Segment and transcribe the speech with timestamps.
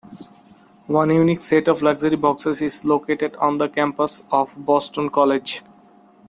[0.87, 5.61] One unique set of luxury boxes is located on the campus of Boston College.